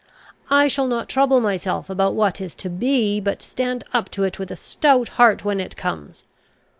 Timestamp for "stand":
3.43-3.83